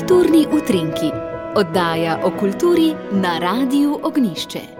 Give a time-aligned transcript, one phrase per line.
[0.00, 1.10] Kulturni utrinki,
[1.60, 4.79] oddaja o kulturi na Radiu Ognišče.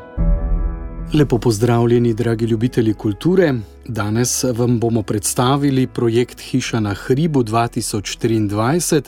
[1.14, 3.54] Lepo pozdravljeni, dragi ljubitelji kulture.
[3.86, 9.02] Danes vam bomo predstavili projekt Hiša na hribu 2023,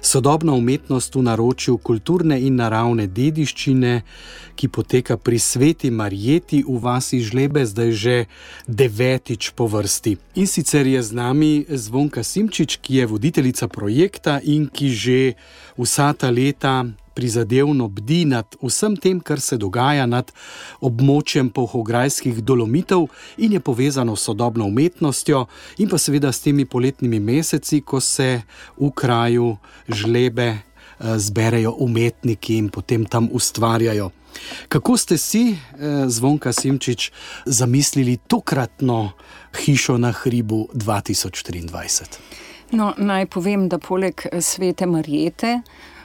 [0.00, 4.02] sodobna umetnost v naročju kulturne in naravne dediščine,
[4.56, 8.24] ki poteka pri sveti Marjeti v vasi Žlebe, zdaj že
[8.66, 10.16] devetič po vrsti.
[10.34, 15.32] In sicer je z nami Zvonka Simčič, ki je voditeljica projekta in ki že
[15.78, 16.82] vsa ta leta
[17.14, 20.32] prizadevno bdi nad vsem tem, kar se dogaja nad
[20.80, 23.06] območjem pohograjskih dolomitev
[23.36, 25.46] in je povezano s sodobno umetnostjo,
[25.78, 28.42] in pa seveda s temi poletnimi meseci, ko se
[28.76, 29.56] v kraju
[29.88, 34.10] žlebe eh, zberejo umetniki in potem tam ustvarjajo.
[34.68, 37.12] Kako ste si, eh, Zvonka Simčič,
[37.46, 39.12] zamislili tokratno
[39.64, 42.18] hišo na hribu 2023?
[42.72, 45.60] No, naj povem, da poleg eh, svete Marjete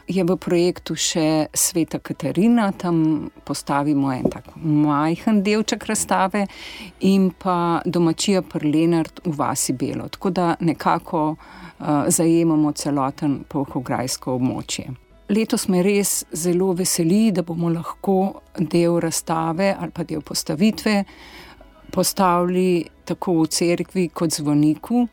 [0.09, 6.47] je v projektu še Sveta Katarina, tam postavimo en tak majhen delček razstave
[7.05, 10.09] in pa domačija Prlenard v vasi Belo.
[10.09, 14.89] Tako da nekako uh, zajemamo celoten polhograjsko območje.
[15.29, 21.03] Letos me res zelo veseli, da bomo lahko del razstave ali pa del postavitve
[21.93, 25.05] postavili tako v cerkvi kot zvoniku.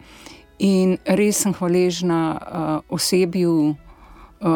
[0.64, 3.74] In res sem hvaležna uh, osebju,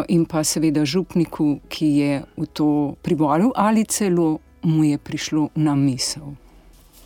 [0.09, 5.75] in pa seveda župniku, ki je v to privolil ali celo mu je prišlo na
[5.75, 6.37] misel.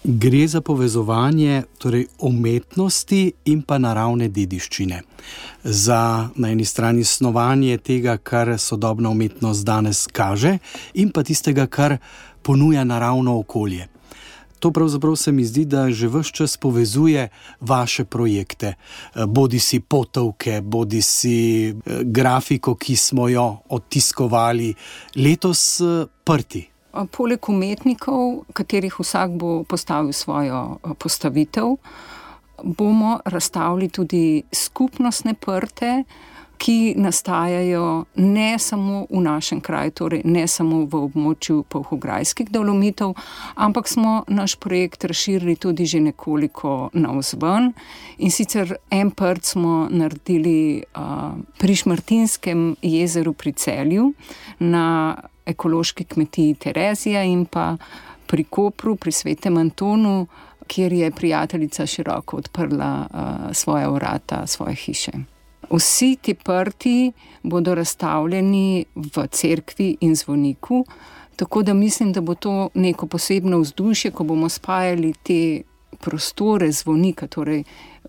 [0.04, 5.00] Gre za povezovanje torej umetnosti in pa naravne dediščine.
[5.64, 10.58] Za na eni strani snovanje tega, kar sodobna umetnost danes kaže,
[10.94, 11.96] in pa tistega, kar
[12.42, 13.88] ponuja naravno okolje
[14.64, 17.28] to pravzaprav se mi zdi, da že vse čas povezuje
[17.60, 24.74] vaše projekte, eh, bodi si potovke, bodi si eh, grafiko, ki smo jo odtiskovali
[25.16, 26.64] letos eh, prti.
[27.10, 31.76] Poleg umetnikov, katerih vsak bo postavil svojo postavitev,
[32.62, 36.04] bomo razstavili tudi skupnostne prte
[36.58, 43.14] ki nastajajo ne samo v našem kraju, torej ne samo v območju Pohograjskih dolomitov,
[43.54, 47.72] ampak smo naš projekt razširili tudi že nekoliko navzven.
[48.18, 54.12] In sicer en prt smo naredili uh, pri Šmartinskem jezeru pri celju
[54.58, 55.16] na
[55.46, 57.76] ekološki kmetiji Terezija in pa
[58.26, 60.26] pri Kopru, pri Svetem Antonu,
[60.66, 65.33] kjer je prijateljica široko odprla uh, svoje vrata, svoje hiše.
[65.70, 70.84] Vsi ti prti bodo razstavljeni v cerkvi in zvoniku,
[71.36, 75.62] tako da mislim, da bo to neko posebno vzdušje, ko bomo spajali te
[76.00, 77.64] prostore zvonika, torej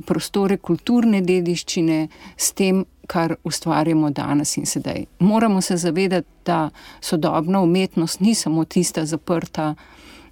[0.06, 2.08] prostore kulturne dediščine
[2.38, 5.06] s tem, kar ustvarjamo danes in sedaj.
[5.20, 6.70] Moramo se zavedati, da
[7.02, 9.76] sodobna umetnost ni samo tista zaprta.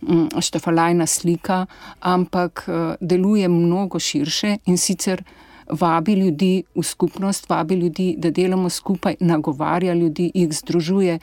[0.04, 1.66] Mm, štefalajna slika,
[2.00, 5.24] ampak eh, deluje mnogo širše in sicer
[5.70, 11.20] vabi ljudi v skupnost, vabi ljudi, da delamo skupaj, nagovarja ljudi, jih združuje.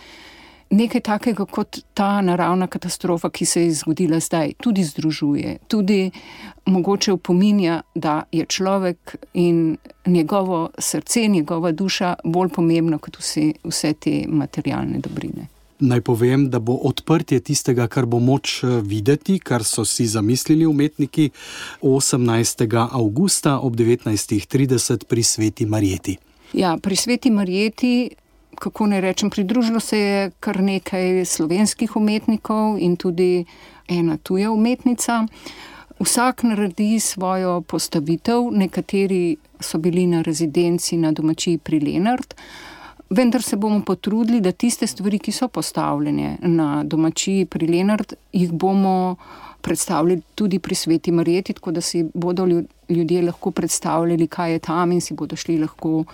[0.71, 6.11] Nekaj takega kot ta naravna katastrofa, ki se je zgodila zdaj, tudi združuje, tudi
[6.67, 13.93] mogoče upominja, da je človek in njegovo srce, njegova duša bolj pomembna kot vse, vse
[13.93, 15.60] te materialne dobrine.
[15.81, 20.67] Naj povem, da bo odprtje tistega, kar bo moč eh, videti, kar so si zamislili
[20.67, 21.31] umetniki
[21.83, 22.89] 18.
[22.93, 26.17] augusta ob 19.30 pri Sveti Marjeti.
[26.53, 28.11] Ja, pri Sveti Marjeti,
[28.55, 33.45] kako ne rečem, pridružilo se je kar nekaj slovenskih umetnikov in tudi
[33.89, 35.27] ena tuja umetnica.
[36.01, 42.37] Vsak naredi svojo postavitev, nekateri so bili na rezidenci na domačiji pri Lenartu.
[43.11, 48.53] Vendar se bomo potrudili, da tiste stvari, ki so postavljene na domačiji pri Lenard, jih
[48.53, 49.17] bomo
[49.61, 52.47] predstavili tudi pri Sveti Marjeti, tako da si bodo
[52.89, 56.05] ljudje lahko predstavljali, kaj je tam in si bodo šli lahko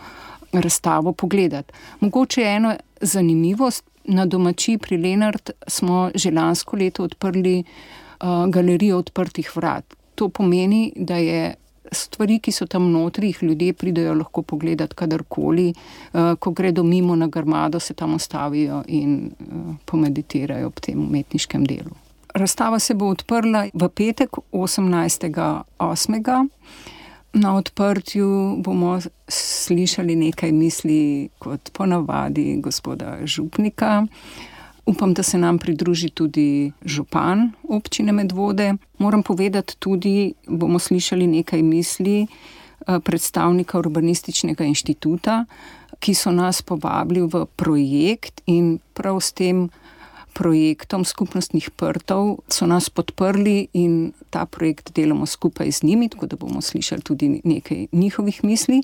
[0.52, 1.72] razstavo pogledati.
[2.00, 8.98] Mogoče je ena zanimivost, na domačiji pri Lenard smo že lansko leto odprli uh, galerijo
[8.98, 9.94] odprtih vrat.
[10.14, 11.54] To pomeni, da je
[11.92, 17.16] stvari, ki so tam notri, jih ljudje pridejo lahko pogledati kadarkoli, uh, ko gredo mimo
[17.16, 21.90] na grmado, se tam ostavijo in uh, pomeditirajo ob tem umetniškem delu.
[22.34, 26.48] Razstava se bo odprla v petek 18.8.
[27.32, 34.06] Na odprtju bomo slišali nekaj misli, kot ponavadi, gospoda Župnika.
[34.06, 34.08] Uh,
[34.86, 38.74] Upam, da se nam pridruži tudi župan občine Medvode.
[38.98, 45.44] Moram povedati tudi, bomo slišali nekaj misli eh, predstavnika Urbanističnega inštituta,
[45.98, 49.68] ki so nas povabili v projekt in prav s tem
[50.36, 56.36] projektom skupnostnih prtov so nas podprli in ta projekt delamo skupaj z njimi, tako da
[56.36, 58.82] bomo slišali tudi nekaj njihovih misli.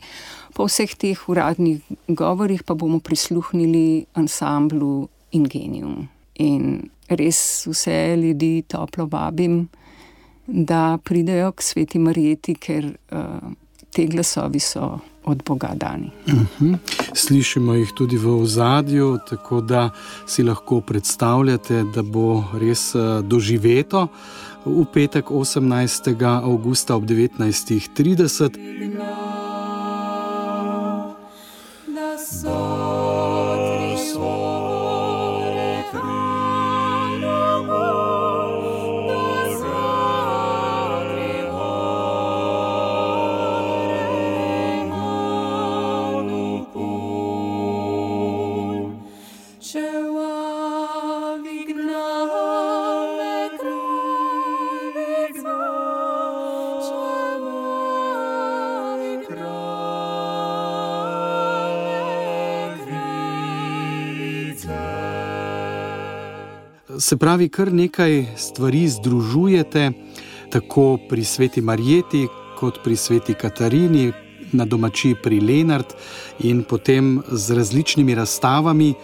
[0.56, 6.08] Po vseh teh uradnih govorih pa bomo prisluhnili ansamblu Ingenium.
[6.34, 9.68] In res vse ljudi toplo vabim,
[10.46, 13.52] da pridejo k sveti Marijeti, ker uh,
[13.92, 16.10] te glasovi so od Boga dani.
[16.26, 16.44] Uh mhm.
[16.60, 16.76] -huh.
[17.14, 19.90] Slišimo jih tudi v ozadju, tako da
[20.26, 24.08] si lahko predstavljate, da bo res uh, doživeto
[24.64, 26.42] v petek 18.
[26.42, 28.91] augusta ob 19:30.
[66.98, 69.90] Se pravi, kar nekaj stvari združujete,
[70.50, 72.26] tako pri sveti Marjeti,
[72.58, 74.12] kot pri sveti Katarini,
[74.52, 75.94] na domači pri Lenart
[76.38, 78.94] in potem z različnimi razstavami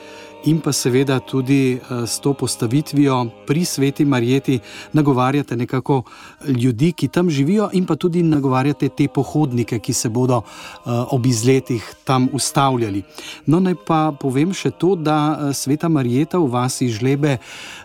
[0.45, 4.59] in pa seveda tudi eh, s to postavitvijo pri sveti Marjeti
[4.93, 6.03] nagovarjate nekako
[6.47, 11.27] ljudi, ki tam živijo, in pa tudi nagovarjate te pohodnike, ki se bodo eh, ob
[11.27, 13.03] izletih tam ustavljali.
[13.47, 17.39] No, naj pa povem še to, da eh, sveta Marjeta v vasi žlebe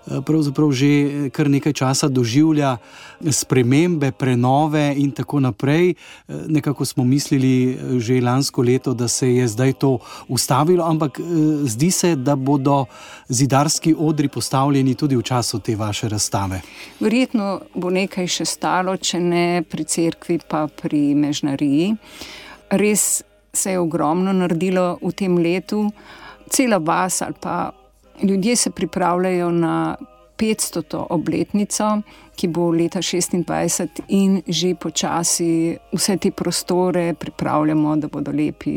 [0.03, 2.77] pravzaprav že kar nekaj časa doživlja
[3.31, 5.95] spremembe, prenove in tako naprej.
[6.27, 9.97] Nekako smo mislili že lansko leto, da se je zdaj to
[10.27, 11.19] ustavilo, ampak
[11.63, 12.85] zdi se, da bodo
[13.29, 16.61] zidarski odri postavljeni tudi v času te vaše razstave?
[16.99, 21.93] Verjetno bo nekaj še stalo, če ne pri cerkvi, pa pri mežnariji.
[22.69, 23.23] Res
[23.53, 25.85] se je ogromno naredilo v tem letu,
[26.49, 27.71] cela vas ali pa
[28.23, 29.95] ljudje se pripravljajo na
[30.43, 31.05] 500.
[31.09, 32.01] obletnico,
[32.35, 38.73] ki bo leta 26, in že počasi vse te prostore pripravljamo, da bodo lepi,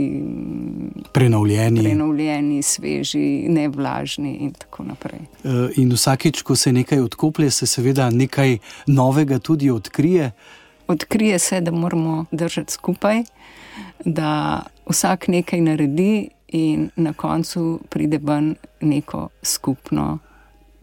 [1.12, 5.20] prenovljeni, prenovljeni sveži, nevlažni in tako naprej.
[5.44, 10.30] E, in vsakeč, ko se nekaj odkoplje, se seveda nekaj novega tudi odkrije.
[10.88, 13.22] Odkrije se, da moramo držati skupaj,
[14.04, 20.18] da vsak nekaj naredi, in na koncu pride ven neko skupno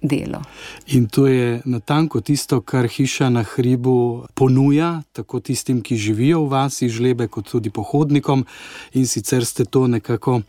[0.04, 0.42] delo.
[0.88, 6.50] In to je natanko tisto, kar hiša na hribu ponuja, tako tistim, ki živijo v
[6.50, 8.46] vasi žlebe, kot tudi pohodnikom.
[8.94, 10.42] In sicer ste to nekako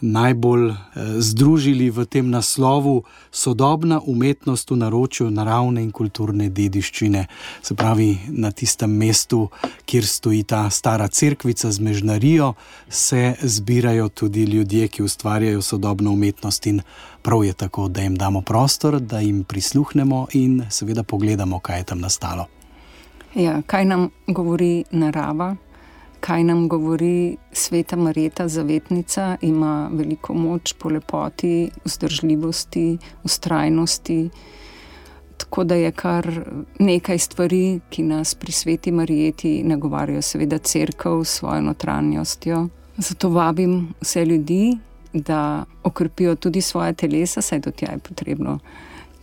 [0.00, 0.76] najbolj eh,
[1.20, 7.26] združili v tem naslovu sodobna umetnost v naročju naravne in kulturne dediščine.
[7.62, 9.48] Se pravi, na tistem mestu,
[9.84, 12.54] kjer stoji ta stara crkvica z mežnarijo,
[12.88, 16.82] se zbirajo tudi ljudje, ki ustvarjajo sodobno umetnost in
[17.22, 21.84] prav je tako, da jim damo prostor, da jim prisluhnemo in seveda pogledamo, kaj je
[21.84, 22.46] tam nastalo.
[23.34, 25.56] Ja, kaj nam govori narava?
[26.20, 34.30] kaj nam govori sveta Marita, zavetnica, ima veliko moč po lepoti, vzdržljivosti, ustrajnosti.
[35.36, 36.44] Tako da je kar
[36.78, 42.68] nekaj stvari, ki nas pri sveti Marijeti nagovarjajo, seveda, crkva s svojo notranjostjo.
[42.96, 44.78] Zato vabim vse ljudi,
[45.12, 48.58] da okrepijo tudi svoje telesa, saj do tja je potrebno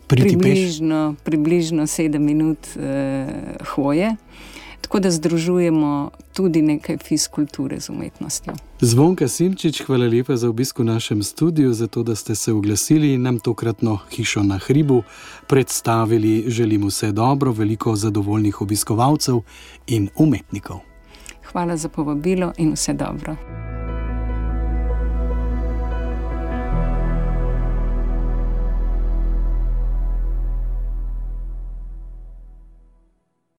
[0.07, 3.27] približno, približno sedem minut eh,
[3.75, 4.15] hoje
[4.87, 8.53] tako da združujemo tudi nekaj fizkulture z umetnostjo.
[8.81, 13.13] Zvonka Simčič, hvala lepa za obisk v našem studiu, za to, da ste se oglasili
[13.13, 15.03] in nam tokratno hišo na hribu
[15.47, 16.43] predstavili.
[16.47, 19.41] Želim vse dobro, veliko zadovoljnih obiskovalcev
[19.87, 20.79] in umetnikov.
[21.51, 23.35] Hvala za povabilo in vse dobro.